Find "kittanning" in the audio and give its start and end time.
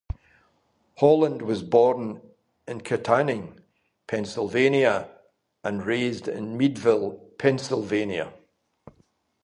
2.81-3.59